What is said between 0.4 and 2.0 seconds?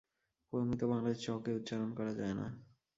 প্রমিত বাংলায় চ কে উচ্চারণ